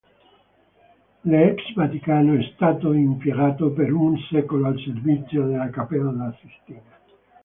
[1.25, 6.97] L'ex Vaticano è stato impiegato per un secolo al servizio della Cappella Sistina.